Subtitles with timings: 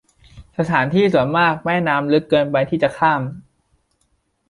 [0.57, 3.21] สถานที่ส่วนมาก แม่น้ำลึกเกินไปที่จะข้าม